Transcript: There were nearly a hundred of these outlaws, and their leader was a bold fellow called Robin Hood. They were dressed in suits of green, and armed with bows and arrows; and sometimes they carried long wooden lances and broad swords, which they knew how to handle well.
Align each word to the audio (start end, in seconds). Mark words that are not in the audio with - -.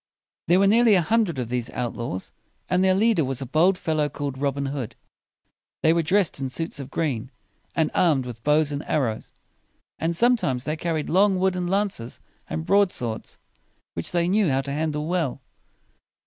There 0.47 0.57
were 0.59 0.65
nearly 0.65 0.95
a 0.95 1.01
hundred 1.03 1.37
of 1.37 1.49
these 1.49 1.69
outlaws, 1.69 2.31
and 2.67 2.83
their 2.83 2.95
leader 2.95 3.23
was 3.23 3.39
a 3.39 3.45
bold 3.45 3.77
fellow 3.77 4.09
called 4.09 4.35
Robin 4.35 4.65
Hood. 4.65 4.95
They 5.83 5.93
were 5.93 6.01
dressed 6.01 6.39
in 6.39 6.49
suits 6.49 6.79
of 6.79 6.89
green, 6.89 7.29
and 7.75 7.91
armed 7.93 8.25
with 8.25 8.43
bows 8.43 8.71
and 8.71 8.83
arrows; 8.87 9.31
and 9.99 10.15
sometimes 10.15 10.65
they 10.65 10.75
carried 10.75 11.07
long 11.07 11.37
wooden 11.37 11.67
lances 11.67 12.19
and 12.49 12.65
broad 12.65 12.91
swords, 12.91 13.37
which 13.93 14.11
they 14.11 14.27
knew 14.27 14.49
how 14.49 14.61
to 14.61 14.73
handle 14.73 15.05
well. 15.05 15.39